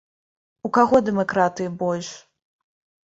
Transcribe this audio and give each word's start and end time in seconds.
У 0.67 0.71
каго 0.77 1.01
дэмакратыі 1.09 1.73
больш? 1.85 2.09